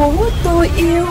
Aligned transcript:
phố 0.00 0.12
tôi 0.44 0.68
yêu 0.76 1.04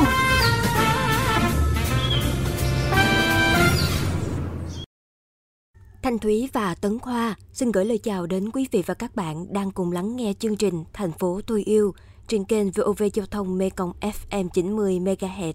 Thanh 6.02 6.20
Thúy 6.20 6.50
và 6.54 6.76
Tấn 6.76 7.00
Khoa 7.00 7.36
xin 7.54 7.72
gửi 7.72 7.86
lời 7.86 7.98
chào 7.98 8.26
đến 8.26 8.52
quý 8.52 8.68
vị 8.72 8.84
và 8.86 8.94
các 8.94 9.16
bạn 9.16 9.54
đang 9.54 9.72
cùng 9.72 9.92
lắng 9.92 10.16
nghe 10.16 10.34
chương 10.40 10.56
trình 10.56 10.84
Thành 10.94 11.12
phố 11.12 11.42
tôi 11.48 11.64
yêu 11.64 11.94
trên 12.28 12.44
kênh 12.44 12.72
VOV 12.72 13.04
Giao 13.14 13.26
thông 13.26 13.58
Mekong 13.58 13.94
FM 14.02 14.50
90 14.50 15.00
MHz, 15.00 15.54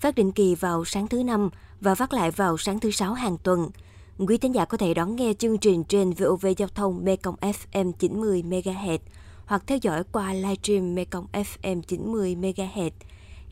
phát 0.00 0.14
định 0.14 0.32
kỳ 0.32 0.54
vào 0.54 0.84
sáng 0.84 1.08
thứ 1.08 1.22
năm 1.22 1.50
và 1.80 1.94
phát 1.94 2.12
lại 2.12 2.30
vào 2.30 2.58
sáng 2.58 2.80
thứ 2.80 2.90
sáu 2.90 3.14
hàng 3.14 3.36
tuần. 3.42 3.70
Quý 4.18 4.38
thính 4.38 4.54
giả 4.54 4.64
có 4.64 4.76
thể 4.76 4.94
đón 4.94 5.16
nghe 5.16 5.32
chương 5.38 5.58
trình 5.58 5.84
trên 5.84 6.10
VOV 6.12 6.46
Giao 6.56 6.68
thông 6.74 7.04
Mekong 7.04 7.36
FM 7.40 7.92
90 7.92 8.42
MHz 8.42 8.98
hoặc 9.46 9.62
theo 9.66 9.78
dõi 9.82 10.02
qua 10.12 10.32
livestream 10.32 10.94
Mekong 10.94 11.26
FM 11.32 11.82
90 11.82 12.36
MHz, 12.36 12.90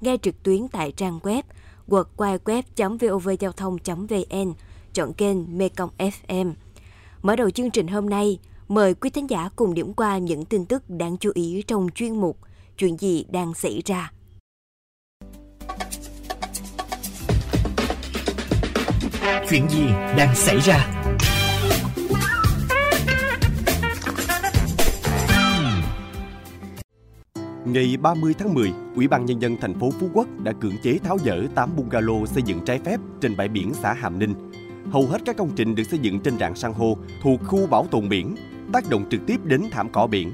nghe 0.01 0.17
trực 0.23 0.43
tuyến 0.43 0.69
tại 0.69 0.93
trang 0.93 1.19
web 1.23 1.43
www.vovgiao 1.89 3.53
thông.vn, 3.53 4.53
chọn 4.93 5.13
kênh 5.13 5.59
Mekong 5.59 5.91
FM. 5.99 6.53
Mở 7.23 7.37
đầu 7.37 7.51
chương 7.51 7.71
trình 7.71 7.89
hôm 7.89 8.11
nay, 8.11 8.39
mời 8.69 8.95
quý 8.95 9.11
thính 9.11 9.31
giả 9.31 9.49
cùng 9.57 9.75
điểm 9.75 9.95
qua 9.95 10.19
những 10.19 10.45
tin 10.45 10.67
tức 10.67 10.91
đáng 10.91 11.17
chú 11.17 11.31
ý 11.35 11.63
trong 11.67 11.89
chuyên 11.95 12.21
mục 12.21 12.39
Chuyện 12.79 12.97
gì 12.97 13.25
đang 13.31 13.55
xảy 13.55 13.83
ra. 13.85 14.13
Chuyện 19.51 19.69
gì 19.69 19.87
đang 20.17 20.35
xảy 20.35 20.59
ra? 20.59 21.04
Ngày 27.75 27.97
30 27.97 28.35
tháng 28.39 28.55
10, 28.55 28.73
Ủy 28.97 29.09
ban 29.09 29.27
Nhân 29.27 29.43
dân 29.43 29.57
thành 29.61 29.79
phố 29.79 29.91
Phú 29.91 30.09
Quốc 30.13 30.27
đã 30.45 30.53
cưỡng 30.53 30.79
chế 30.83 30.99
tháo 30.99 31.19
dỡ 31.19 31.43
8 31.55 31.71
bungalow 31.77 32.27
xây 32.27 32.43
dựng 32.43 32.61
trái 32.65 32.81
phép 32.85 33.01
trên 33.21 33.37
bãi 33.37 33.49
biển 33.49 33.73
xã 33.75 33.93
Hàm 33.93 34.19
Ninh. 34.19 34.35
Hầu 34.91 35.07
hết 35.07 35.19
các 35.25 35.37
công 35.37 35.51
trình 35.57 35.75
được 35.75 35.85
xây 35.85 35.99
dựng 35.99 36.21
trên 36.21 36.39
rạn 36.39 36.55
san 36.55 36.73
hô 36.73 36.97
thuộc 37.23 37.41
khu 37.45 37.67
bảo 37.67 37.87
tồn 37.91 38.09
biển, 38.09 38.37
tác 38.73 38.91
động 38.91 39.05
trực 39.11 39.27
tiếp 39.27 39.45
đến 39.45 39.63
thảm 39.71 39.89
cỏ 39.93 40.07
biển. 40.07 40.33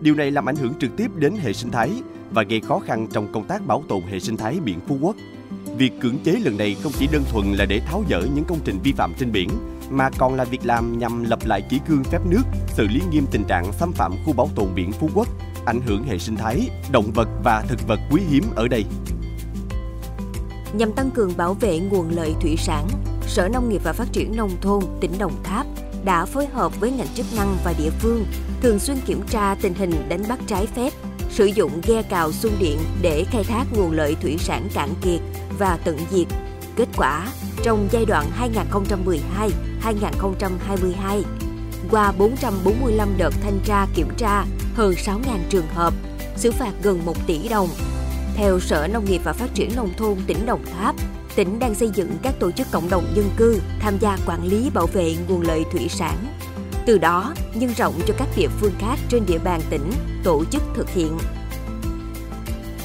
Điều 0.00 0.14
này 0.14 0.30
làm 0.30 0.48
ảnh 0.48 0.56
hưởng 0.56 0.72
trực 0.80 0.96
tiếp 0.96 1.10
đến 1.16 1.34
hệ 1.42 1.52
sinh 1.52 1.70
thái 1.70 1.90
và 2.30 2.42
gây 2.42 2.60
khó 2.60 2.78
khăn 2.78 3.06
trong 3.12 3.32
công 3.32 3.44
tác 3.44 3.66
bảo 3.66 3.82
tồn 3.88 4.02
hệ 4.02 4.20
sinh 4.20 4.36
thái 4.36 4.60
biển 4.64 4.80
Phú 4.88 4.98
Quốc. 5.00 5.16
Việc 5.76 5.92
cưỡng 6.00 6.18
chế 6.24 6.32
lần 6.32 6.58
này 6.58 6.76
không 6.82 6.92
chỉ 6.98 7.08
đơn 7.12 7.22
thuần 7.32 7.52
là 7.52 7.64
để 7.64 7.80
tháo 7.80 8.04
dỡ 8.10 8.20
những 8.34 8.44
công 8.44 8.58
trình 8.64 8.78
vi 8.84 8.92
phạm 8.92 9.12
trên 9.18 9.32
biển, 9.32 9.48
mà 9.90 10.10
còn 10.18 10.34
là 10.34 10.44
việc 10.44 10.66
làm 10.66 10.98
nhằm 10.98 11.24
lập 11.24 11.38
lại 11.44 11.62
kỷ 11.62 11.80
cương 11.88 12.04
phép 12.04 12.20
nước, 12.30 12.42
xử 12.68 12.86
lý 12.88 13.00
nghiêm 13.10 13.24
tình 13.30 13.44
trạng 13.44 13.72
xâm 13.72 13.92
phạm 13.92 14.12
khu 14.24 14.32
bảo 14.32 14.48
tồn 14.54 14.66
biển 14.74 14.92
Phú 14.92 15.10
Quốc 15.14 15.28
ảnh 15.64 15.80
hưởng 15.86 16.04
hệ 16.04 16.18
sinh 16.18 16.36
thái, 16.36 16.70
động 16.90 17.10
vật 17.14 17.28
và 17.44 17.64
thực 17.68 17.88
vật 17.88 18.00
quý 18.10 18.22
hiếm 18.30 18.44
ở 18.56 18.68
đây. 18.68 18.84
Nhằm 20.72 20.92
tăng 20.92 21.10
cường 21.10 21.36
bảo 21.36 21.54
vệ 21.54 21.78
nguồn 21.78 22.10
lợi 22.10 22.34
thủy 22.40 22.56
sản, 22.58 22.88
Sở 23.26 23.48
Nông 23.48 23.68
nghiệp 23.68 23.80
và 23.84 23.92
Phát 23.92 24.08
triển 24.12 24.36
Nông 24.36 24.50
thôn 24.60 24.82
tỉnh 25.00 25.18
Đồng 25.18 25.42
Tháp 25.42 25.66
đã 26.04 26.24
phối 26.24 26.46
hợp 26.46 26.80
với 26.80 26.90
ngành 26.90 27.08
chức 27.14 27.26
năng 27.36 27.56
và 27.64 27.74
địa 27.78 27.90
phương 27.90 28.26
thường 28.62 28.78
xuyên 28.78 28.96
kiểm 29.06 29.22
tra 29.30 29.54
tình 29.62 29.74
hình 29.74 29.92
đánh 30.08 30.22
bắt 30.28 30.38
trái 30.46 30.66
phép, 30.66 30.92
sử 31.30 31.44
dụng 31.44 31.80
ghe 31.86 32.02
cào 32.02 32.32
xung 32.32 32.52
điện 32.58 32.78
để 33.02 33.24
khai 33.30 33.44
thác 33.44 33.64
nguồn 33.72 33.92
lợi 33.92 34.16
thủy 34.22 34.38
sản 34.38 34.68
cạn 34.74 34.88
kiệt 35.02 35.20
và 35.58 35.78
tận 35.84 35.98
diệt. 36.10 36.26
Kết 36.76 36.88
quả, 36.96 37.28
trong 37.62 37.88
giai 37.92 38.04
đoạn 38.04 38.26
2012-2022, 39.82 41.22
qua 41.90 42.12
445 42.18 43.08
đợt 43.18 43.34
thanh 43.42 43.60
tra 43.64 43.86
kiểm 43.94 44.08
tra 44.16 44.44
hơn 44.80 44.94
6.000 44.94 45.18
trường 45.48 45.66
hợp, 45.66 45.94
xử 46.36 46.52
phạt 46.52 46.72
gần 46.82 47.04
1 47.04 47.26
tỷ 47.26 47.48
đồng. 47.48 47.68
Theo 48.34 48.60
Sở 48.60 48.88
Nông 48.92 49.04
nghiệp 49.04 49.20
và 49.24 49.32
Phát 49.32 49.54
triển 49.54 49.70
Nông 49.76 49.90
thôn 49.96 50.18
tỉnh 50.26 50.46
Đồng 50.46 50.64
Tháp, 50.64 50.94
tỉnh 51.36 51.58
đang 51.58 51.74
xây 51.74 51.90
dựng 51.94 52.16
các 52.22 52.34
tổ 52.40 52.50
chức 52.50 52.66
cộng 52.70 52.90
đồng 52.90 53.04
dân 53.14 53.30
cư 53.36 53.60
tham 53.80 53.98
gia 54.00 54.18
quản 54.26 54.44
lý 54.44 54.70
bảo 54.74 54.86
vệ 54.86 55.16
nguồn 55.28 55.42
lợi 55.42 55.64
thủy 55.72 55.88
sản. 55.88 56.16
Từ 56.86 56.98
đó, 56.98 57.34
nhân 57.54 57.72
rộng 57.76 57.94
cho 58.06 58.14
các 58.18 58.28
địa 58.36 58.48
phương 58.48 58.72
khác 58.78 58.98
trên 59.08 59.26
địa 59.26 59.38
bàn 59.38 59.60
tỉnh 59.70 59.92
tổ 60.24 60.44
chức 60.44 60.62
thực 60.74 60.90
hiện. 60.90 61.18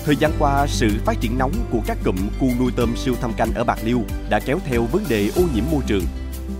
Thời 0.05 0.15
gian 0.15 0.31
qua, 0.39 0.67
sự 0.67 0.87
phát 1.05 1.21
triển 1.21 1.37
nóng 1.37 1.53
của 1.71 1.79
các 1.87 1.97
cụm 2.05 2.15
khu 2.39 2.47
nuôi 2.59 2.71
tôm 2.75 2.95
siêu 2.95 3.15
thâm 3.21 3.33
canh 3.33 3.53
ở 3.53 3.63
Bạc 3.63 3.79
Liêu 3.83 4.01
đã 4.29 4.39
kéo 4.39 4.59
theo 4.65 4.83
vấn 4.91 5.03
đề 5.09 5.29
ô 5.35 5.41
nhiễm 5.55 5.63
môi 5.71 5.81
trường. 5.87 6.03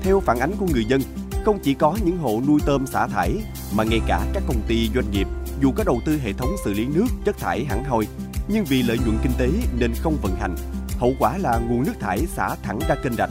Theo 0.02 0.20
phản 0.20 0.40
ánh 0.40 0.52
của 0.60 0.68
người 0.74 0.86
dân, 0.86 1.02
không 1.46 1.60
chỉ 1.60 1.74
có 1.74 1.98
những 2.06 2.18
hộ 2.18 2.42
nuôi 2.48 2.60
tôm 2.66 2.88
xả 2.88 3.08
thải 3.08 3.32
mà 3.78 3.84
ngay 3.84 4.02
cả 4.08 4.22
các 4.34 4.44
công 4.48 4.62
ty 4.68 4.90
doanh 4.96 5.12
nghiệp 5.12 5.28
dù 5.62 5.72
có 5.76 5.84
đầu 5.84 6.02
tư 6.06 6.18
hệ 6.24 6.34
thống 6.34 6.50
xử 6.64 6.74
lý 6.74 6.86
nước 6.96 7.06
chất 7.26 7.38
thải 7.38 7.66
hẳn 7.66 7.84
hoi 7.84 8.08
nhưng 8.48 8.66
vì 8.66 8.84
lợi 8.84 8.98
nhuận 9.06 9.18
kinh 9.24 9.32
tế 9.38 9.50
nên 9.80 9.92
không 10.02 10.18
vận 10.22 10.36
hành. 10.36 10.56
Hậu 11.00 11.14
quả 11.20 11.38
là 11.38 11.60
nguồn 11.70 11.84
nước 11.84 11.94
thải 12.00 12.26
xả 12.26 12.56
thẳng 12.64 12.80
ra 12.90 12.96
kênh 13.04 13.14
rạch. 13.14 13.30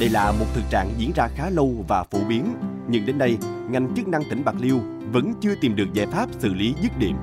Đây 0.00 0.08
là 0.08 0.32
một 0.32 0.46
thực 0.54 0.62
trạng 0.70 0.90
diễn 0.98 1.12
ra 1.14 1.28
khá 1.34 1.50
lâu 1.50 1.84
và 1.88 2.04
phổ 2.04 2.18
biến, 2.28 2.54
nhưng 2.88 3.06
đến 3.06 3.18
nay, 3.18 3.38
ngành 3.70 3.94
chức 3.96 4.08
năng 4.08 4.22
tỉnh 4.30 4.44
Bạc 4.44 4.54
Liêu 4.60 4.78
vẫn 5.12 5.32
chưa 5.40 5.54
tìm 5.60 5.76
được 5.76 5.92
giải 5.92 6.06
pháp 6.06 6.28
xử 6.38 6.54
lý 6.54 6.74
dứt 6.82 6.98
điểm. 6.98 7.16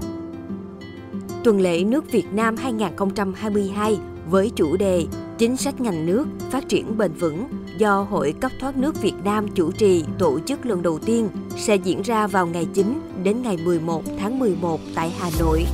Tuần 1.44 1.62
lễ 1.62 1.84
nước 1.84 2.12
Việt 2.12 2.26
Nam 2.34 2.56
2022 2.58 3.98
với 4.30 4.52
chủ 4.56 4.78
đề 4.78 5.06
Chính 5.38 5.58
sách 5.58 5.82
ngành 5.82 6.06
nước 6.06 6.26
phát 6.52 6.70
triển 6.70 6.98
bền 6.98 7.12
vững 7.14 7.48
do 7.78 8.08
Hội 8.10 8.34
cấp 8.42 8.52
thoát 8.60 8.78
nước 8.78 9.02
Việt 9.02 9.14
Nam 9.24 9.48
chủ 9.56 9.72
trì 9.72 10.04
tổ 10.20 10.40
chức 10.46 10.66
lần 10.66 10.82
đầu 10.82 11.00
tiên 11.00 11.30
sẽ 11.58 11.76
diễn 11.76 12.02
ra 12.02 12.28
vào 12.28 12.48
ngày 12.48 12.68
9 12.74 13.02
đến 13.24 13.42
ngày 13.42 13.58
11 13.58 14.04
tháng 14.20 14.40
11 14.40 14.80
tại 14.96 15.12
Hà 15.20 15.30
Nội. 15.40 15.66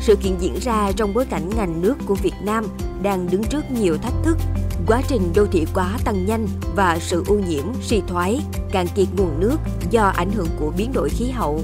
Sự 0.00 0.16
kiện 0.16 0.36
diễn 0.38 0.58
ra 0.60 0.92
trong 0.96 1.14
bối 1.14 1.24
cảnh 1.30 1.50
ngành 1.56 1.82
nước 1.82 1.94
của 2.06 2.14
Việt 2.14 2.34
Nam 2.44 2.66
đang 3.02 3.30
đứng 3.30 3.44
trước 3.44 3.70
nhiều 3.70 3.96
thách 3.96 4.14
thức, 4.24 4.36
quá 4.86 5.02
trình 5.08 5.32
đô 5.34 5.46
thị 5.46 5.66
hóa 5.74 5.98
tăng 6.04 6.26
nhanh 6.26 6.46
và 6.76 6.98
sự 7.00 7.24
ô 7.28 7.34
nhiễm, 7.34 7.64
suy 7.82 8.00
thoái, 8.08 8.40
cạn 8.72 8.86
kiệt 8.94 9.08
nguồn 9.16 9.40
nước 9.40 9.56
do 9.90 10.06
ảnh 10.16 10.30
hưởng 10.30 10.48
của 10.60 10.72
biến 10.76 10.92
đổi 10.92 11.08
khí 11.08 11.30
hậu. 11.30 11.60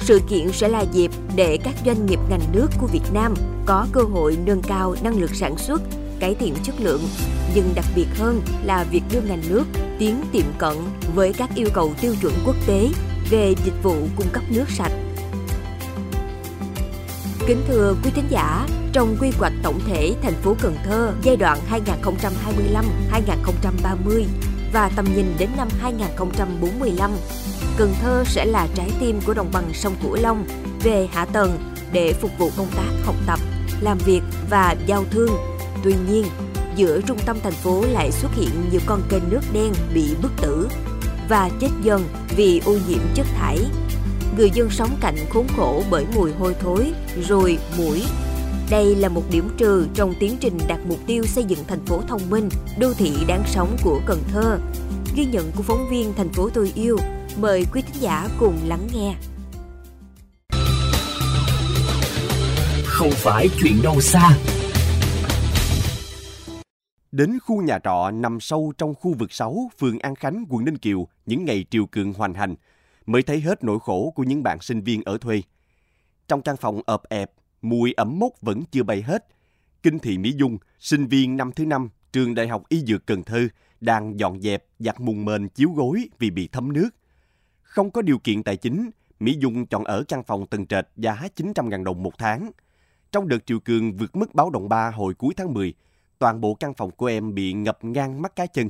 Sự 0.00 0.20
kiện 0.28 0.52
sẽ 0.52 0.68
là 0.68 0.80
dịp 0.92 1.10
để 1.36 1.58
các 1.64 1.74
doanh 1.86 2.06
nghiệp 2.06 2.20
ngành 2.30 2.52
nước 2.52 2.66
của 2.80 2.86
Việt 2.86 3.12
Nam 3.14 3.34
có 3.66 3.86
cơ 3.92 4.00
hội 4.00 4.38
nâng 4.46 4.62
cao 4.62 4.94
năng 5.02 5.20
lực 5.20 5.34
sản 5.34 5.58
xuất, 5.58 5.82
cải 6.20 6.34
thiện 6.34 6.54
chất 6.62 6.74
lượng, 6.80 7.08
nhưng 7.54 7.72
đặc 7.74 7.84
biệt 7.94 8.06
hơn 8.18 8.42
là 8.64 8.84
việc 8.90 9.02
đưa 9.12 9.20
ngành 9.20 9.42
nước 9.48 9.64
tiến 9.98 10.22
tiệm 10.32 10.46
cận 10.58 10.76
với 11.14 11.32
các 11.32 11.50
yêu 11.54 11.68
cầu 11.74 11.94
tiêu 12.00 12.14
chuẩn 12.20 12.32
quốc 12.46 12.56
tế 12.66 12.88
về 13.30 13.54
dịch 13.64 13.82
vụ 13.82 13.96
cung 14.16 14.28
cấp 14.32 14.42
nước 14.50 14.70
sạch. 14.70 14.92
Kính 17.46 17.62
thưa 17.68 17.94
quý 18.04 18.10
thính 18.14 18.28
giả, 18.30 18.66
trong 18.92 19.16
quy 19.20 19.30
hoạch 19.38 19.52
tổng 19.62 19.80
thể 19.86 20.14
thành 20.22 20.34
phố 20.34 20.56
Cần 20.60 20.76
Thơ 20.84 21.12
giai 21.22 21.36
đoạn 21.36 21.58
2025-2030 21.70 24.24
và 24.72 24.90
tầm 24.96 25.06
nhìn 25.16 25.34
đến 25.38 25.48
năm 25.56 25.68
2045, 25.80 27.10
Cần 27.76 27.94
Thơ 28.02 28.24
sẽ 28.26 28.44
là 28.44 28.68
trái 28.74 28.90
tim 29.00 29.20
của 29.26 29.34
đồng 29.34 29.50
bằng 29.52 29.70
sông 29.74 29.94
Cửu 30.02 30.14
Long 30.14 30.46
về 30.82 31.08
hạ 31.12 31.24
tầng 31.24 31.58
để 31.92 32.12
phục 32.12 32.30
vụ 32.38 32.50
công 32.56 32.68
tác 32.76 32.90
học 33.04 33.16
tập, 33.26 33.40
làm 33.80 33.98
việc 33.98 34.22
và 34.50 34.76
giao 34.86 35.04
thương. 35.10 35.55
Tuy 35.86 35.94
nhiên, 36.10 36.26
giữa 36.76 37.00
trung 37.00 37.18
tâm 37.26 37.36
thành 37.42 37.52
phố 37.52 37.84
lại 37.92 38.12
xuất 38.12 38.28
hiện 38.34 38.50
nhiều 38.70 38.80
con 38.86 39.02
kênh 39.08 39.22
nước 39.30 39.40
đen 39.52 39.72
bị 39.94 40.14
bức 40.22 40.32
tử 40.42 40.68
và 41.28 41.50
chết 41.60 41.68
dần 41.82 42.04
vì 42.36 42.60
ô 42.64 42.78
nhiễm 42.88 42.98
chất 43.14 43.26
thải. 43.36 43.58
Người 44.36 44.50
dân 44.50 44.70
sống 44.70 44.96
cạnh 45.00 45.16
khốn 45.30 45.46
khổ 45.56 45.82
bởi 45.90 46.04
mùi 46.14 46.32
hôi 46.32 46.54
thối, 46.60 46.92
rồi 47.28 47.58
mũi. 47.78 48.02
Đây 48.70 48.94
là 48.94 49.08
một 49.08 49.22
điểm 49.30 49.48
trừ 49.58 49.86
trong 49.94 50.14
tiến 50.20 50.36
trình 50.40 50.58
đạt 50.68 50.78
mục 50.88 50.98
tiêu 51.06 51.26
xây 51.26 51.44
dựng 51.44 51.64
thành 51.68 51.84
phố 51.86 52.02
thông 52.08 52.30
minh, 52.30 52.48
đô 52.78 52.92
thị 52.92 53.12
đáng 53.26 53.42
sống 53.46 53.76
của 53.82 54.00
Cần 54.06 54.22
Thơ. 54.32 54.58
Ghi 55.16 55.24
nhận 55.24 55.52
của 55.56 55.62
phóng 55.62 55.88
viên 55.90 56.14
thành 56.16 56.32
phố 56.32 56.48
tôi 56.54 56.72
yêu, 56.74 56.98
mời 57.40 57.66
quý 57.72 57.82
thính 57.82 58.02
giả 58.02 58.28
cùng 58.38 58.58
lắng 58.66 58.88
nghe. 58.94 59.14
Không 62.84 63.10
phải 63.10 63.48
chuyện 63.60 63.82
đâu 63.82 64.00
xa, 64.00 64.30
Đến 67.16 67.38
khu 67.42 67.62
nhà 67.62 67.78
trọ 67.78 68.10
nằm 68.10 68.40
sâu 68.40 68.72
trong 68.78 68.94
khu 68.94 69.14
vực 69.18 69.32
6, 69.32 69.70
phường 69.78 69.98
An 69.98 70.14
Khánh, 70.14 70.44
quận 70.48 70.64
Ninh 70.64 70.78
Kiều, 70.78 71.08
những 71.26 71.44
ngày 71.44 71.64
triều 71.70 71.86
cường 71.86 72.12
hoành 72.12 72.34
hành, 72.34 72.54
mới 73.06 73.22
thấy 73.22 73.40
hết 73.40 73.64
nỗi 73.64 73.78
khổ 73.80 74.12
của 74.14 74.22
những 74.22 74.42
bạn 74.42 74.60
sinh 74.60 74.80
viên 74.80 75.02
ở 75.04 75.18
thuê. 75.18 75.42
Trong 76.28 76.42
căn 76.42 76.56
phòng 76.56 76.80
ợp 76.86 77.02
ẹp, 77.08 77.32
mùi 77.62 77.92
ẩm 77.92 78.18
mốc 78.18 78.40
vẫn 78.40 78.64
chưa 78.70 78.82
bay 78.82 79.02
hết. 79.02 79.26
Kinh 79.82 79.98
thị 79.98 80.18
Mỹ 80.18 80.32
Dung, 80.36 80.58
sinh 80.78 81.06
viên 81.06 81.36
năm 81.36 81.52
thứ 81.52 81.66
năm, 81.66 81.88
trường 82.12 82.34
Đại 82.34 82.48
học 82.48 82.62
Y 82.68 82.80
Dược 82.80 83.06
Cần 83.06 83.22
Thơ, 83.22 83.48
đang 83.80 84.20
dọn 84.20 84.40
dẹp, 84.40 84.64
giặt 84.78 85.00
mùng 85.00 85.24
mền 85.24 85.48
chiếu 85.48 85.70
gối 85.70 86.08
vì 86.18 86.30
bị 86.30 86.48
thấm 86.48 86.72
nước. 86.72 86.88
Không 87.62 87.90
có 87.90 88.02
điều 88.02 88.18
kiện 88.18 88.42
tài 88.42 88.56
chính, 88.56 88.90
Mỹ 89.20 89.36
Dung 89.38 89.66
chọn 89.66 89.84
ở 89.84 90.04
căn 90.08 90.22
phòng 90.22 90.46
tầng 90.46 90.66
trệt 90.66 90.88
giá 90.96 91.28
900.000 91.36 91.84
đồng 91.84 92.02
một 92.02 92.18
tháng. 92.18 92.50
Trong 93.12 93.28
đợt 93.28 93.46
triều 93.46 93.60
cường 93.60 93.96
vượt 93.96 94.16
mức 94.16 94.34
báo 94.34 94.50
động 94.50 94.68
3 94.68 94.90
hồi 94.90 95.14
cuối 95.14 95.34
tháng 95.36 95.54
10, 95.54 95.74
toàn 96.18 96.40
bộ 96.40 96.54
căn 96.54 96.74
phòng 96.74 96.90
của 96.90 97.06
em 97.06 97.34
bị 97.34 97.52
ngập 97.52 97.84
ngang 97.84 98.22
mắt 98.22 98.36
cá 98.36 98.46
chân. 98.46 98.68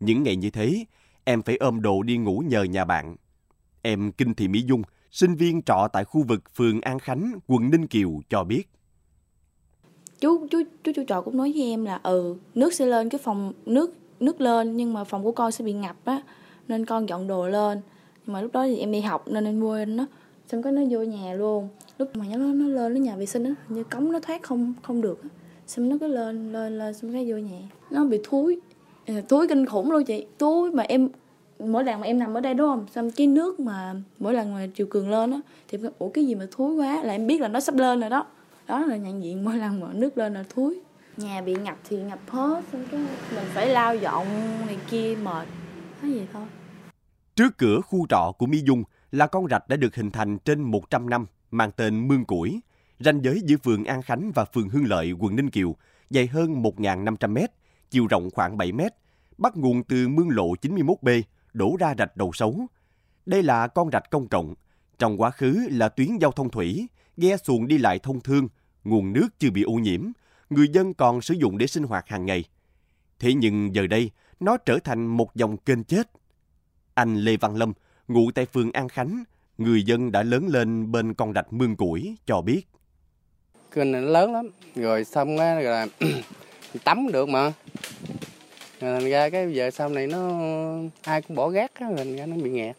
Những 0.00 0.22
ngày 0.22 0.36
như 0.36 0.50
thế, 0.50 0.84
em 1.24 1.42
phải 1.42 1.56
ôm 1.56 1.82
đồ 1.82 2.02
đi 2.02 2.16
ngủ 2.16 2.42
nhờ 2.46 2.62
nhà 2.62 2.84
bạn. 2.84 3.16
Em 3.82 4.12
Kinh 4.12 4.34
Thị 4.34 4.48
Mỹ 4.48 4.62
Dung, 4.62 4.82
sinh 5.10 5.34
viên 5.34 5.62
trọ 5.62 5.88
tại 5.92 6.04
khu 6.04 6.22
vực 6.22 6.42
phường 6.54 6.80
An 6.80 6.98
Khánh, 6.98 7.32
quận 7.46 7.70
Ninh 7.70 7.86
Kiều 7.86 8.20
cho 8.28 8.44
biết. 8.44 8.68
chú 10.20 10.46
chú 10.50 10.62
chú 10.84 10.92
chú 10.96 11.02
trọ 11.08 11.20
cũng 11.20 11.36
nói 11.36 11.52
với 11.52 11.62
em 11.62 11.84
là 11.84 12.00
ừ 12.02 12.36
nước 12.54 12.74
sẽ 12.74 12.86
lên 12.86 13.08
cái 13.08 13.20
phòng 13.24 13.52
nước 13.66 13.94
nước 14.20 14.40
lên 14.40 14.76
nhưng 14.76 14.92
mà 14.92 15.04
phòng 15.04 15.24
của 15.24 15.32
con 15.32 15.52
sẽ 15.52 15.64
bị 15.64 15.72
ngập 15.72 15.96
á 16.04 16.22
nên 16.68 16.86
con 16.86 17.08
dọn 17.08 17.26
đồ 17.26 17.48
lên 17.48 17.80
nhưng 18.26 18.32
mà 18.32 18.40
lúc 18.40 18.52
đó 18.52 18.66
thì 18.66 18.78
em 18.78 18.92
đi 18.92 19.00
học 19.00 19.28
nên 19.28 19.44
em 19.44 19.60
quên 19.60 19.96
nó 19.96 20.06
xong 20.50 20.62
cái 20.62 20.72
nó 20.72 20.82
vô 20.90 21.02
nhà 21.02 21.34
luôn 21.34 21.68
lúc 21.98 22.16
mà 22.16 22.24
nó 22.30 22.36
nó 22.36 22.68
lên 22.68 22.94
nó 22.94 23.00
nhà 23.00 23.16
vệ 23.16 23.26
sinh 23.26 23.44
á 23.44 23.54
như 23.68 23.84
cống 23.84 24.12
nó 24.12 24.20
thoát 24.20 24.42
không 24.42 24.74
không 24.82 25.00
được 25.00 25.22
á 25.22 25.28
xong 25.66 25.88
nó 25.88 25.96
cứ 26.00 26.06
lên 26.06 26.52
lên 26.52 26.78
lên 26.78 26.94
xong 26.94 27.12
cái 27.12 27.30
vô 27.30 27.36
nhà. 27.36 27.58
Nó 27.90 28.04
bị 28.04 28.20
thúi. 28.24 28.60
Ờ, 29.06 29.14
thúi 29.28 29.48
kinh 29.48 29.66
khủng 29.66 29.90
luôn 29.90 30.04
chị. 30.04 30.26
Thúi 30.38 30.70
mà 30.70 30.82
em 30.82 31.08
mỗi 31.58 31.84
lần 31.84 32.00
mà 32.00 32.06
em 32.06 32.18
nằm 32.18 32.34
ở 32.34 32.40
đây 32.40 32.54
đúng 32.54 32.68
không? 32.68 32.86
Xong 32.94 33.10
cái 33.10 33.26
nước 33.26 33.60
mà 33.60 33.94
mỗi 34.18 34.34
lần 34.34 34.54
mà 34.54 34.66
chiều 34.74 34.86
cường 34.90 35.10
lên 35.10 35.30
á 35.30 35.40
thì 35.68 35.78
em 35.82 35.92
ủa 35.98 36.08
cái 36.08 36.26
gì 36.26 36.34
mà 36.34 36.46
thúi 36.50 36.74
quá? 36.74 37.02
Là 37.04 37.12
em 37.12 37.26
biết 37.26 37.40
là 37.40 37.48
nó 37.48 37.60
sắp 37.60 37.74
lên 37.74 38.00
rồi 38.00 38.10
đó. 38.10 38.26
Đó 38.66 38.86
là 38.86 38.96
nhận 38.96 39.22
diện 39.22 39.44
mỗi 39.44 39.56
lần 39.56 39.80
mà 39.80 39.86
nước 39.92 40.18
lên 40.18 40.34
là 40.34 40.44
thúi. 40.48 40.80
Nhà 41.16 41.42
bị 41.42 41.54
ngập 41.54 41.78
thì 41.88 41.96
ngập 41.96 42.18
hết 42.28 42.62
xong 42.72 42.84
cái 42.90 43.00
mình 43.34 43.44
phải 43.54 43.68
lao 43.68 43.96
dọn 43.96 44.26
này 44.66 44.78
kia 44.90 45.16
mệt. 45.22 45.48
Nói 46.02 46.12
gì 46.12 46.22
thôi. 46.32 46.42
Trước 47.36 47.58
cửa 47.58 47.80
khu 47.80 48.06
trọ 48.08 48.32
của 48.38 48.46
Mỹ 48.46 48.62
Dung 48.66 48.84
là 49.12 49.26
con 49.26 49.46
rạch 49.50 49.68
đã 49.68 49.76
được 49.76 49.94
hình 49.94 50.10
thành 50.10 50.38
trên 50.38 50.62
100 50.62 51.10
năm 51.10 51.26
mang 51.50 51.70
tên 51.76 52.08
Mương 52.08 52.24
Củi, 52.24 52.60
ranh 52.98 53.24
giới 53.24 53.40
giữa 53.44 53.56
phường 53.56 53.84
An 53.84 54.02
Khánh 54.02 54.32
và 54.34 54.44
phường 54.44 54.68
Hưng 54.68 54.86
Lợi, 54.86 55.12
quận 55.12 55.36
Ninh 55.36 55.50
Kiều, 55.50 55.76
dài 56.10 56.26
hơn 56.26 56.62
1.500 56.62 57.32
mét, 57.32 57.50
chiều 57.90 58.06
rộng 58.06 58.30
khoảng 58.30 58.56
7 58.56 58.72
mét, 58.72 58.92
bắt 59.38 59.56
nguồn 59.56 59.84
từ 59.84 60.08
mương 60.08 60.30
lộ 60.30 60.54
91B, 60.62 61.22
đổ 61.52 61.76
ra 61.80 61.94
rạch 61.98 62.16
đầu 62.16 62.32
xấu. 62.32 62.66
Đây 63.26 63.42
là 63.42 63.66
con 63.66 63.90
rạch 63.90 64.10
công 64.10 64.28
cộng, 64.28 64.54
trong 64.98 65.20
quá 65.20 65.30
khứ 65.30 65.68
là 65.70 65.88
tuyến 65.88 66.08
giao 66.20 66.32
thông 66.32 66.50
thủy, 66.50 66.86
ghe 67.16 67.36
xuồng 67.36 67.68
đi 67.68 67.78
lại 67.78 67.98
thông 67.98 68.20
thương, 68.20 68.48
nguồn 68.84 69.12
nước 69.12 69.28
chưa 69.38 69.50
bị 69.50 69.62
ô 69.62 69.72
nhiễm, 69.72 70.08
người 70.50 70.68
dân 70.68 70.94
còn 70.94 71.20
sử 71.20 71.34
dụng 71.34 71.58
để 71.58 71.66
sinh 71.66 71.84
hoạt 71.84 72.08
hàng 72.08 72.26
ngày. 72.26 72.44
Thế 73.18 73.34
nhưng 73.34 73.74
giờ 73.74 73.86
đây, 73.86 74.10
nó 74.40 74.56
trở 74.56 74.78
thành 74.84 75.06
một 75.06 75.34
dòng 75.34 75.56
kênh 75.56 75.84
chết. 75.84 76.10
Anh 76.94 77.16
Lê 77.16 77.36
Văn 77.36 77.56
Lâm, 77.56 77.72
ngụ 78.08 78.30
tại 78.30 78.46
phường 78.46 78.72
An 78.72 78.88
Khánh, 78.88 79.24
người 79.58 79.82
dân 79.82 80.12
đã 80.12 80.22
lớn 80.22 80.46
lên 80.46 80.92
bên 80.92 81.14
con 81.14 81.32
rạch 81.32 81.52
Mương 81.52 81.76
Củi, 81.76 82.16
cho 82.26 82.40
biết. 82.40 82.68
Kênh 83.74 83.92
này 83.92 84.00
nó 84.00 84.08
lớn 84.08 84.32
lắm, 84.32 84.50
rồi 84.74 85.04
xong 85.04 85.38
á 85.38 85.54
là 85.54 85.86
tắm 86.84 87.12
được 87.12 87.28
mà. 87.28 87.52
Thành 88.80 89.10
ra 89.10 89.28
cái 89.30 89.52
giờ 89.52 89.70
sau 89.70 89.88
này 89.88 90.06
nó 90.06 90.30
ai 91.02 91.22
cũng 91.22 91.36
bỏ 91.36 91.48
gác 91.48 91.70
á, 91.74 91.86
thành 91.96 92.16
ra 92.16 92.26
nó 92.26 92.36
bị 92.36 92.50
nghẹt. 92.50 92.76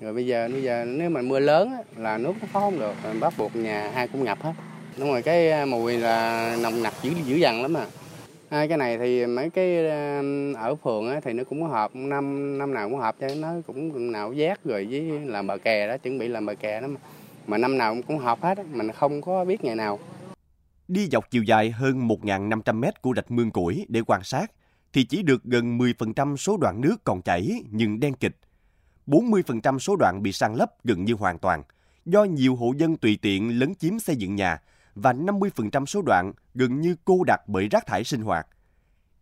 Rồi 0.00 0.12
bây 0.12 0.26
giờ 0.26 0.48
bây 0.52 0.62
giờ 0.62 0.84
nếu 0.88 1.10
mà 1.10 1.22
mưa 1.22 1.38
lớn 1.38 1.70
á, 1.70 1.78
là 1.96 2.18
nước 2.18 2.32
nó 2.40 2.48
khó 2.52 2.60
không 2.60 2.78
được, 2.78 2.94
rồi 3.04 3.14
bắt 3.20 3.34
buộc 3.38 3.56
nhà 3.56 3.90
ai 3.94 4.08
cũng 4.08 4.24
ngập 4.24 4.42
hết. 4.42 4.52
Đúng 4.96 5.08
rồi 5.08 5.22
cái 5.22 5.66
mùi 5.66 5.98
là 5.98 6.56
nồng 6.60 6.82
nặc 6.82 6.94
dữ 7.02 7.10
dữ 7.26 7.36
dằn 7.36 7.62
lắm 7.62 7.76
à. 7.76 7.86
Hai 8.50 8.68
cái 8.68 8.78
này 8.78 8.98
thì 8.98 9.26
mấy 9.26 9.50
cái 9.50 9.86
ở 10.56 10.74
phường 10.84 11.10
á, 11.10 11.20
thì 11.24 11.32
nó 11.32 11.44
cũng 11.44 11.62
có 11.62 11.68
họp 11.68 11.96
năm 11.96 12.58
năm 12.58 12.74
nào 12.74 12.88
cũng 12.88 12.98
họp 12.98 13.16
cho 13.20 13.28
nó 13.36 13.48
cũng 13.66 14.12
nào 14.12 14.32
giác 14.32 14.64
rồi 14.64 14.88
với 14.90 15.02
làm 15.26 15.46
bờ 15.46 15.58
kè 15.58 15.88
đó 15.88 15.96
chuẩn 15.96 16.18
bị 16.18 16.28
làm 16.28 16.46
bờ 16.46 16.54
kè 16.54 16.80
đó 16.80 16.86
mà, 16.86 17.00
mà 17.46 17.58
năm 17.58 17.78
nào 17.78 17.96
cũng 18.06 18.18
họp 18.18 18.42
hết 18.42 18.58
mình 18.66 18.92
không 18.92 19.22
có 19.22 19.44
biết 19.44 19.64
ngày 19.64 19.74
nào 19.74 19.98
Đi 20.88 21.08
dọc 21.12 21.30
chiều 21.30 21.42
dài 21.42 21.70
hơn 21.70 22.08
1.500 22.08 22.74
mét 22.74 23.02
của 23.02 23.12
rạch 23.16 23.30
Mương 23.30 23.50
Củi 23.50 23.86
để 23.88 24.00
quan 24.06 24.24
sát, 24.24 24.52
thì 24.92 25.04
chỉ 25.04 25.22
được 25.22 25.44
gần 25.44 25.78
10% 25.78 26.36
số 26.36 26.56
đoạn 26.56 26.80
nước 26.80 26.96
còn 27.04 27.22
chảy 27.22 27.62
nhưng 27.70 28.00
đen 28.00 28.14
kịch. 28.14 28.36
40% 29.06 29.78
số 29.78 29.96
đoạn 29.96 30.22
bị 30.22 30.32
san 30.32 30.54
lấp 30.54 30.84
gần 30.84 31.04
như 31.04 31.14
hoàn 31.14 31.38
toàn, 31.38 31.62
do 32.04 32.24
nhiều 32.24 32.56
hộ 32.56 32.72
dân 32.76 32.96
tùy 32.96 33.18
tiện 33.22 33.58
lấn 33.58 33.74
chiếm 33.74 33.98
xây 33.98 34.16
dựng 34.16 34.34
nhà 34.34 34.62
và 34.94 35.12
50% 35.12 35.86
số 35.86 36.02
đoạn 36.02 36.32
gần 36.54 36.80
như 36.80 36.96
cô 37.04 37.24
đặc 37.26 37.40
bởi 37.46 37.68
rác 37.68 37.86
thải 37.86 38.04
sinh 38.04 38.22
hoạt. 38.22 38.46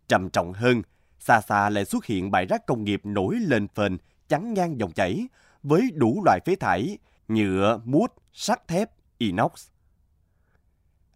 Trầm 0.07 0.29
trọng 0.29 0.53
hơn, 0.53 0.81
xa 1.19 1.41
xa 1.41 1.69
lại 1.69 1.85
xuất 1.85 2.05
hiện 2.05 2.31
bãi 2.31 2.45
rác 2.45 2.65
công 2.65 2.83
nghiệp 2.83 3.01
nổi 3.03 3.35
lên 3.35 3.67
phền 3.67 3.97
chắn 4.29 4.53
ngang 4.53 4.79
dòng 4.79 4.91
chảy 4.91 5.27
với 5.63 5.91
đủ 5.93 6.21
loại 6.25 6.39
phế 6.45 6.55
thải, 6.55 6.97
nhựa, 7.27 7.81
mút, 7.85 8.13
sắt 8.33 8.67
thép, 8.67 8.91
inox. 9.17 9.67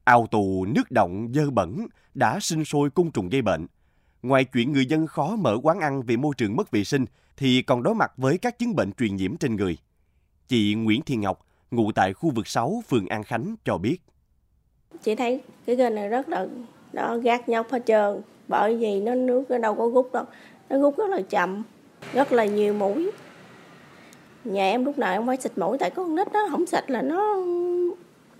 Ao 0.04 0.28
tù 0.28 0.66
nước 0.66 0.92
động 0.92 1.32
dơ 1.34 1.50
bẩn 1.50 1.88
đã 2.14 2.40
sinh 2.40 2.66
sôi 2.66 2.90
côn 2.90 3.12
trùng 3.12 3.30
gây 3.30 3.42
bệnh. 3.42 3.68
Ngoài 4.22 4.46
chuyện 4.46 4.72
người 4.72 4.86
dân 4.86 5.08
khó 5.08 5.36
mở 5.36 5.58
quán 5.64 5.80
ăn 5.80 6.02
vì 6.02 6.18
môi 6.18 6.34
trường 6.38 6.56
mất 6.56 6.72
vệ 6.72 6.84
sinh 6.84 7.06
thì 7.38 7.62
còn 7.62 7.84
đối 7.84 7.96
mặt 7.96 8.12
với 8.18 8.38
các 8.38 8.60
chứng 8.60 8.76
bệnh 8.76 8.92
truyền 8.92 9.16
nhiễm 9.16 9.38
trên 9.38 9.56
người. 9.56 9.78
Chị 10.48 10.74
Nguyễn 10.74 11.02
Thị 11.02 11.16
Ngọc, 11.16 11.46
ngụ 11.72 11.92
tại 11.92 12.14
khu 12.14 12.30
vực 12.30 12.48
6 12.48 12.84
phường 12.88 13.08
An 13.08 13.24
Khánh 13.24 13.56
cho 13.66 13.78
biết. 13.78 13.98
Chị 15.04 15.16
thấy 15.16 15.42
cái 15.66 15.76
kênh 15.76 15.96
này 15.96 16.10
rất 16.10 16.30
là 16.30 16.48
nó 16.94 17.18
gác 17.18 17.50
nhóc 17.50 17.72
hết 17.72 17.84
trơn 17.86 18.22
bởi 18.48 18.78
vì 18.78 19.02
nó 19.02 19.16
nước 19.16 19.44
nó 19.50 19.58
đâu 19.58 19.76
có 19.76 19.90
rút 19.94 20.10
đâu 20.14 20.26
nó 20.70 20.78
rút 20.78 20.98
rất 20.98 21.10
là 21.10 21.22
chậm 21.22 21.64
rất 22.14 22.32
là 22.32 22.46
nhiều 22.46 22.74
mũi 22.74 23.12
nhà 24.48 24.64
em 24.64 24.86
lúc 24.86 24.98
nào 24.98 25.12
em 25.12 25.28
phải 25.28 25.38
xịt 25.38 25.58
mũi 25.58 25.78
tại 25.78 25.90
có 25.90 26.04
con 26.04 26.16
nít 26.16 26.34
đó 26.34 26.48
không 26.52 26.66
xịt 26.66 26.92
là 26.92 27.02
nó 27.02 27.36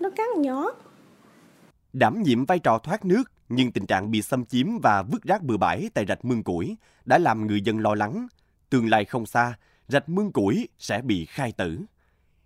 nó 0.00 0.10
cắn 0.10 0.26
nhỏ 0.42 0.70
Đảm 1.92 2.22
nhiệm 2.22 2.44
vai 2.44 2.58
trò 2.58 2.78
thoát 2.78 3.04
nước, 3.04 3.32
nhưng 3.48 3.72
tình 3.72 3.86
trạng 3.86 4.10
bị 4.10 4.22
xâm 4.22 4.44
chiếm 4.44 4.66
và 4.82 5.02
vứt 5.02 5.22
rác 5.22 5.42
bừa 5.42 5.56
bãi 5.56 5.90
tại 5.94 6.04
rạch 6.08 6.24
Mương 6.24 6.42
Củi 6.42 6.76
đã 7.04 7.18
làm 7.18 7.46
người 7.46 7.60
dân 7.60 7.78
lo 7.78 7.94
lắng. 7.94 8.26
Tương 8.70 8.88
lai 8.88 9.04
không 9.04 9.26
xa, 9.26 9.54
rạch 9.88 10.08
Mương 10.08 10.32
Củi 10.32 10.68
sẽ 10.78 11.02
bị 11.02 11.24
khai 11.24 11.52
tử. 11.52 11.78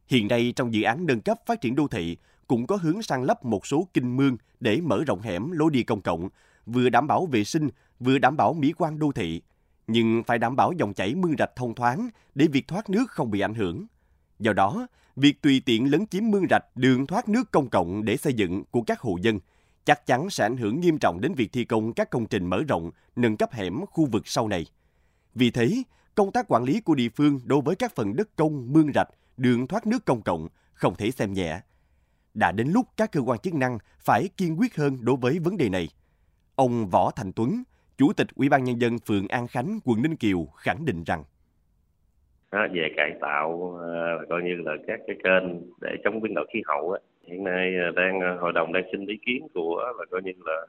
Hiện 0.07 0.29
nay 0.29 0.53
trong 0.57 0.75
dự 0.75 0.83
án 0.83 1.07
nâng 1.07 1.21
cấp 1.21 1.41
phát 1.47 1.61
triển 1.61 1.75
đô 1.75 1.89
thị 1.89 2.17
cũng 2.47 2.67
có 2.67 2.77
hướng 2.77 3.03
sang 3.03 3.23
lấp 3.23 3.45
một 3.45 3.67
số 3.67 3.89
kinh 3.95 4.17
mương 4.17 4.37
để 4.61 4.81
mở 4.81 5.05
rộng 5.07 5.21
hẻm 5.21 5.51
lối 5.51 5.71
đi 5.71 5.83
công 5.83 6.01
cộng, 6.01 6.29
vừa 6.67 6.89
đảm 6.89 7.07
bảo 7.07 7.27
vệ 7.27 7.45
sinh, 7.45 7.69
vừa 8.01 8.19
đảm 8.19 8.37
bảo 8.37 8.55
mỹ 8.55 8.73
quan 8.79 8.99
đô 8.99 9.13
thị. 9.13 9.43
Nhưng 9.87 10.23
phải 10.27 10.39
đảm 10.39 10.57
bảo 10.57 10.73
dòng 10.73 10.95
chảy 10.95 11.15
mương 11.15 11.35
rạch 11.39 11.57
thông 11.57 11.75
thoáng 11.75 12.09
để 12.35 12.47
việc 12.47 12.69
thoát 12.69 12.91
nước 12.91 13.11
không 13.11 13.31
bị 13.31 13.41
ảnh 13.41 13.55
hưởng. 13.55 13.87
Do 14.39 14.53
đó, 14.53 14.87
việc 15.17 15.43
tùy 15.43 15.63
tiện 15.67 15.91
lấn 15.91 16.07
chiếm 16.07 16.31
mương 16.31 16.47
rạch 16.51 16.65
đường 16.75 17.07
thoát 17.07 17.29
nước 17.29 17.51
công 17.51 17.71
cộng 17.71 18.05
để 18.05 18.17
xây 18.17 18.33
dựng 18.33 18.65
của 18.71 18.83
các 18.83 19.01
hộ 19.01 19.17
dân 19.23 19.39
chắc 19.85 20.07
chắn 20.07 20.31
sẽ 20.31 20.45
ảnh 20.45 20.57
hưởng 20.57 20.81
nghiêm 20.81 20.99
trọng 20.99 21.21
đến 21.21 21.35
việc 21.35 21.53
thi 21.53 21.65
công 21.65 21.93
các 21.93 22.11
công 22.11 22.27
trình 22.27 22.47
mở 22.47 22.63
rộng, 22.69 22.91
nâng 23.17 23.37
cấp 23.37 23.53
hẻm 23.53 23.87
khu 23.87 24.07
vực 24.07 24.29
sau 24.29 24.49
này. 24.49 24.67
Vì 25.35 25.51
thế, 25.51 25.83
công 26.15 26.33
tác 26.33 26.49
quản 26.49 26.65
lý 26.65 26.81
của 26.81 26.95
địa 26.95 27.09
phương 27.09 27.41
đối 27.45 27.61
với 27.61 27.77
các 27.77 27.95
phần 27.95 28.17
đất 28.17 28.37
công, 28.37 28.73
mương 28.73 28.93
rạch, 28.95 29.09
đường 29.37 29.67
thoát 29.67 29.87
nước 29.87 30.05
công 30.05 30.23
cộng 30.23 30.49
không 30.73 30.95
thể 30.95 31.11
xem 31.11 31.33
nhẹ. 31.33 31.61
Đã 32.35 32.53
đến 32.53 32.69
lúc 32.69 32.89
các 32.97 33.13
cơ 33.13 33.21
quan 33.21 33.39
chức 33.39 33.55
năng 33.55 33.79
phải 33.99 34.29
kiên 34.37 34.61
quyết 34.61 34.77
hơn 34.77 34.99
đối 35.01 35.17
với 35.17 35.39
vấn 35.39 35.57
đề 35.57 35.69
này. 35.69 35.89
Ông 36.55 36.89
Võ 36.89 37.11
Thành 37.11 37.33
Tuấn, 37.33 37.63
Chủ 38.03 38.13
tịch 38.13 38.27
Ủy 38.37 38.49
ban 38.49 38.65
nhân 38.65 38.81
dân 38.81 38.99
phường 39.09 39.29
An 39.29 39.47
Khánh, 39.47 39.79
quận 39.85 40.03
Ninh 40.03 40.17
Kiều 40.17 40.45
khẳng 40.57 40.85
định 40.87 41.05
rằng 41.07 41.23
đó, 42.53 42.67
về 42.73 42.89
cải 42.97 43.11
tạo 43.21 43.79
và 44.19 44.25
coi 44.29 44.43
như 44.43 44.57
là 44.65 44.73
các 44.87 45.01
cái 45.07 45.17
kênh 45.25 45.45
để 45.81 45.91
chống 46.05 46.21
biến 46.21 46.35
đổi 46.35 46.47
khí 46.53 46.63
hậu 46.67 46.91
á. 46.91 47.01
hiện 47.27 47.45
nay 47.45 47.75
ờ, 47.77 47.91
đang 47.91 48.21
ờ, 48.21 48.37
hội 48.41 48.53
đồng 48.53 48.73
đang 48.73 48.85
xin 48.93 49.07
ý 49.07 49.19
kiến 49.27 49.47
của 49.55 49.93
là 49.99 50.05
coi 50.11 50.23
như 50.23 50.33
là 50.45 50.67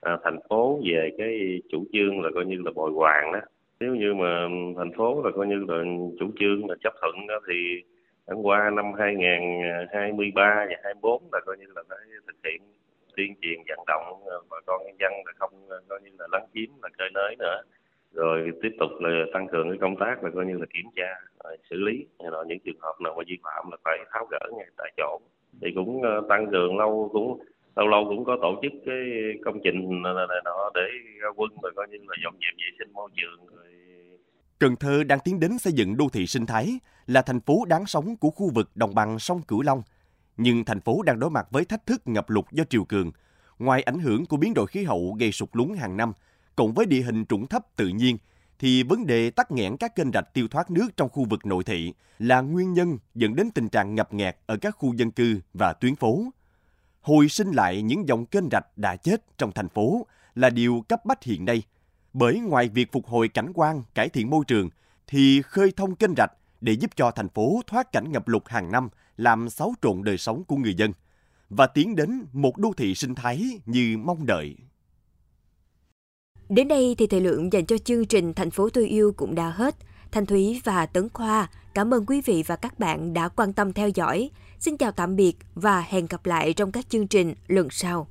à, 0.00 0.18
thành 0.24 0.38
phố 0.48 0.80
về 0.84 1.10
cái 1.18 1.60
chủ 1.72 1.84
trương 1.92 2.20
là 2.20 2.30
coi 2.34 2.44
như 2.44 2.56
là 2.64 2.70
bồi 2.74 2.92
hoàn 2.92 3.32
đó 3.32 3.40
nếu 3.80 3.94
như 3.94 4.14
mà 4.14 4.42
ừ, 4.42 4.48
thành 4.76 4.92
phố 4.96 5.22
là 5.24 5.30
coi 5.36 5.46
như 5.46 5.64
là 5.68 5.84
chủ 6.18 6.30
trương 6.38 6.68
là 6.68 6.74
chấp 6.84 6.92
thuận 7.00 7.26
đó 7.26 7.40
thì 7.48 7.82
tháng 8.26 8.46
qua 8.46 8.70
năm 8.70 8.84
2023 8.98 10.66
và 10.70 10.76
24 10.84 11.22
là 11.32 11.40
coi 11.46 11.56
như 11.58 11.66
là 11.74 11.82
đã 11.90 11.96
thực 12.26 12.36
hiện 12.44 12.71
tuyên 13.16 13.34
truyền 13.42 13.58
vận 13.68 13.78
động 13.86 14.22
ờ, 14.26 14.42
bà 14.50 14.56
con 14.66 14.80
nhân 14.84 14.96
dân 15.00 15.12
là 15.26 15.32
không 15.38 15.66
ờ, 15.68 15.82
coi 15.88 16.00
như 16.04 16.10
là 16.18 16.26
lấn 16.32 16.42
chiếm 16.54 16.70
là 16.82 16.88
cơi 16.98 17.08
nới 17.14 17.36
nữa. 17.38 17.62
Rồi 18.12 18.50
tiếp 18.62 18.72
tục 18.80 18.90
là 19.00 19.10
tăng 19.34 19.48
cường 19.52 19.68
cái 19.70 19.78
công 19.80 19.96
tác 20.00 20.24
là 20.24 20.30
coi 20.34 20.46
như 20.46 20.56
là 20.58 20.66
kiểm 20.74 20.86
tra 20.96 21.10
rồi 21.44 21.58
xử 21.70 21.76
lý. 21.76 22.06
Rồi 22.32 22.44
những 22.48 22.58
trường 22.64 22.80
hợp 22.80 22.94
nào 23.00 23.14
mà 23.16 23.22
vi 23.26 23.38
phạm 23.44 23.70
là 23.70 23.76
phải 23.84 23.98
tháo 24.12 24.26
gỡ 24.30 24.50
ngay 24.56 24.66
tại 24.76 24.92
chỗ. 24.96 25.20
Thì 25.60 25.68
cũng 25.74 26.02
tăng 26.28 26.50
cường 26.50 26.78
lâu 26.78 27.10
cũng 27.12 27.40
lâu 27.76 27.88
lâu 27.88 28.04
cũng 28.08 28.24
có 28.24 28.38
tổ 28.42 28.60
chức 28.62 28.72
cái 28.86 29.02
công 29.44 29.60
trình 29.64 30.02
này, 30.02 30.14
này 30.14 30.40
nọ 30.44 30.70
để 30.74 30.88
ra 31.20 31.28
quân 31.36 31.50
rồi 31.62 31.72
coi 31.76 31.88
như 31.88 31.98
là 32.08 32.16
dọn 32.24 32.34
dẹp 32.34 32.54
vệ 32.58 32.70
sinh 32.78 32.92
môi 32.92 33.10
trường 33.16 33.46
rồi. 33.56 33.66
Cần 34.58 34.76
Thơ 34.76 35.04
đang 35.04 35.18
tiến 35.24 35.40
đến 35.40 35.58
xây 35.58 35.72
dựng 35.72 35.96
đô 35.96 36.04
thị 36.12 36.26
sinh 36.26 36.46
thái, 36.46 36.66
là 37.06 37.22
thành 37.22 37.40
phố 37.40 37.64
đáng 37.68 37.86
sống 37.86 38.16
của 38.20 38.30
khu 38.30 38.50
vực 38.54 38.70
đồng 38.74 38.94
bằng 38.94 39.18
sông 39.18 39.40
Cửu 39.48 39.62
Long. 39.62 39.82
Nhưng 40.36 40.64
thành 40.64 40.80
phố 40.80 41.02
đang 41.02 41.18
đối 41.18 41.30
mặt 41.30 41.46
với 41.50 41.64
thách 41.64 41.86
thức 41.86 42.02
ngập 42.08 42.30
lụt 42.30 42.44
do 42.52 42.64
triều 42.64 42.84
cường. 42.84 43.10
Ngoài 43.58 43.82
ảnh 43.82 43.98
hưởng 43.98 44.26
của 44.26 44.36
biến 44.36 44.54
đổi 44.54 44.66
khí 44.66 44.84
hậu 44.84 45.16
gây 45.18 45.32
sụt 45.32 45.48
lún 45.52 45.74
hàng 45.74 45.96
năm, 45.96 46.12
cộng 46.56 46.74
với 46.74 46.86
địa 46.86 47.02
hình 47.02 47.26
trũng 47.26 47.46
thấp 47.46 47.76
tự 47.76 47.88
nhiên, 47.88 48.18
thì 48.58 48.82
vấn 48.82 49.06
đề 49.06 49.30
tắc 49.30 49.50
nghẽn 49.50 49.76
các 49.76 49.96
kênh 49.96 50.12
rạch 50.12 50.34
tiêu 50.34 50.48
thoát 50.48 50.70
nước 50.70 50.96
trong 50.96 51.08
khu 51.08 51.24
vực 51.30 51.46
nội 51.46 51.64
thị 51.64 51.94
là 52.18 52.40
nguyên 52.40 52.72
nhân 52.72 52.98
dẫn 53.14 53.36
đến 53.36 53.50
tình 53.50 53.68
trạng 53.68 53.94
ngập 53.94 54.14
nghẹt 54.14 54.36
ở 54.46 54.56
các 54.56 54.76
khu 54.78 54.94
dân 54.94 55.10
cư 55.10 55.40
và 55.54 55.72
tuyến 55.72 55.96
phố. 55.96 56.24
Hồi 57.00 57.28
sinh 57.28 57.50
lại 57.50 57.82
những 57.82 58.08
dòng 58.08 58.26
kênh 58.26 58.50
rạch 58.50 58.78
đã 58.78 58.96
chết 58.96 59.38
trong 59.38 59.52
thành 59.52 59.68
phố 59.68 60.06
là 60.34 60.50
điều 60.50 60.84
cấp 60.88 61.04
bách 61.04 61.22
hiện 61.22 61.44
nay. 61.44 61.62
Bởi 62.12 62.40
ngoài 62.40 62.68
việc 62.68 62.92
phục 62.92 63.06
hồi 63.06 63.28
cảnh 63.28 63.52
quan, 63.54 63.82
cải 63.94 64.08
thiện 64.08 64.30
môi 64.30 64.44
trường, 64.44 64.70
thì 65.06 65.42
khơi 65.42 65.72
thông 65.76 65.94
kênh 65.94 66.14
rạch 66.16 66.32
để 66.60 66.72
giúp 66.72 66.90
cho 66.96 67.10
thành 67.10 67.28
phố 67.28 67.60
thoát 67.66 67.92
cảnh 67.92 68.12
ngập 68.12 68.28
lụt 68.28 68.42
hàng 68.46 68.72
năm, 68.72 68.88
làm 69.22 69.50
xáo 69.50 69.74
trộn 69.82 70.04
đời 70.04 70.18
sống 70.18 70.44
của 70.44 70.56
người 70.56 70.74
dân. 70.74 70.92
và 71.56 71.66
tiến 71.66 71.96
đến 71.96 72.26
một 72.32 72.58
đô 72.58 72.72
thị 72.76 72.94
sinh 72.94 73.14
thái 73.14 73.42
như 73.66 73.96
mong 73.98 74.26
đợi. 74.26 74.56
Đến 76.48 76.68
đây 76.68 76.94
thì 76.98 77.06
thời 77.06 77.20
lượng 77.20 77.52
dành 77.52 77.66
cho 77.66 77.78
chương 77.78 78.06
trình 78.06 78.34
Thành 78.34 78.50
phố 78.50 78.68
tôi 78.68 78.86
yêu 78.86 79.12
cũng 79.16 79.34
đã 79.34 79.50
hết. 79.50 79.76
Thanh 80.12 80.26
Thúy 80.26 80.60
và 80.64 80.86
Tấn 80.86 81.08
Khoa, 81.08 81.50
cảm 81.74 81.94
ơn 81.94 82.06
quý 82.06 82.20
vị 82.20 82.42
và 82.46 82.56
các 82.56 82.78
bạn 82.78 83.14
đã 83.14 83.28
quan 83.28 83.52
tâm 83.52 83.72
theo 83.72 83.88
dõi. 83.88 84.30
Xin 84.58 84.76
chào 84.76 84.92
tạm 84.92 85.16
biệt 85.16 85.36
và 85.54 85.80
hẹn 85.80 86.06
gặp 86.06 86.26
lại 86.26 86.52
trong 86.52 86.72
các 86.72 86.88
chương 86.88 87.06
trình 87.06 87.34
lần 87.48 87.68
sau. 87.70 88.08